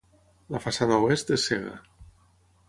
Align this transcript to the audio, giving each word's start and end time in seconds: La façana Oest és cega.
La 0.55 0.61
façana 0.63 0.97
Oest 1.09 1.35
és 1.37 1.45
cega. 1.51 1.77